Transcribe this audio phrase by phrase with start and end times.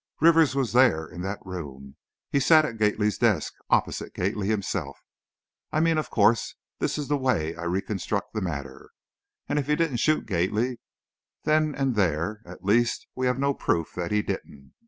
[0.19, 1.95] Rivers was there, in that room,
[2.31, 4.97] he sat at Gately's desk, opposite Gately himself,
[5.71, 8.89] I mean, of course, this is the way I reconstruct the matter,
[9.47, 10.79] and if he didn't shoot Gately
[11.43, 14.73] then and there, at least, we have no proof that he didn't."